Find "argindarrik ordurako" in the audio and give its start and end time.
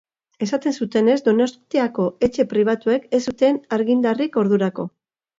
3.77-4.87